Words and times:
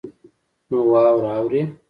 نن 0.69 0.79
واوره 0.91 1.29
اوري 1.37 1.61